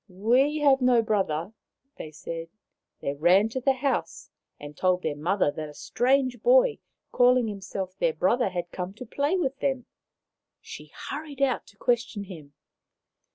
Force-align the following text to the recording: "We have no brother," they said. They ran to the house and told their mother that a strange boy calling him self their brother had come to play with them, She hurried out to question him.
"We 0.31 0.57
have 0.61 0.81
no 0.81 1.03
brother," 1.03 1.53
they 1.99 2.09
said. 2.09 2.47
They 3.01 3.13
ran 3.13 3.49
to 3.49 3.61
the 3.61 3.73
house 3.73 4.31
and 4.59 4.75
told 4.75 5.03
their 5.03 5.15
mother 5.15 5.51
that 5.51 5.69
a 5.69 5.75
strange 5.75 6.41
boy 6.41 6.79
calling 7.11 7.47
him 7.47 7.61
self 7.61 7.95
their 7.99 8.13
brother 8.15 8.49
had 8.49 8.71
come 8.71 8.95
to 8.95 9.05
play 9.05 9.37
with 9.37 9.59
them, 9.59 9.85
She 10.59 10.87
hurried 11.11 11.43
out 11.43 11.67
to 11.67 11.77
question 11.77 12.23
him. 12.23 12.53